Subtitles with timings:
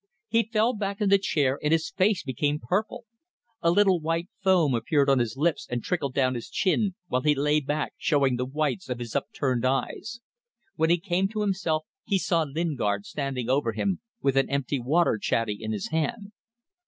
[0.29, 3.05] He fell back in the chair and his face became purple.
[3.61, 7.35] A little white foam appeared on his lips and trickled down his chin, while he
[7.35, 10.19] lay back, showing the whites of his upturned eyes.
[10.75, 15.19] When he came to himself he saw Lingard standing over him, with an empty water
[15.21, 16.31] chatty in his hand.